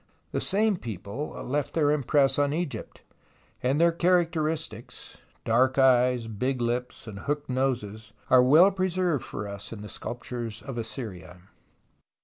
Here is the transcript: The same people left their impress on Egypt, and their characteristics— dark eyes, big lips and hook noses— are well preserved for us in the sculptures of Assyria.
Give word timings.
The 0.31 0.41
same 0.41 0.77
people 0.77 1.29
left 1.45 1.75
their 1.75 1.91
impress 1.91 2.39
on 2.39 2.53
Egypt, 2.53 3.03
and 3.61 3.79
their 3.79 3.91
characteristics— 3.91 5.17
dark 5.45 5.77
eyes, 5.77 6.25
big 6.25 6.59
lips 6.59 7.05
and 7.05 7.19
hook 7.19 7.47
noses— 7.47 8.11
are 8.31 8.41
well 8.41 8.71
preserved 8.71 9.23
for 9.23 9.47
us 9.47 9.71
in 9.71 9.81
the 9.81 9.89
sculptures 9.89 10.63
of 10.63 10.79
Assyria. 10.79 11.41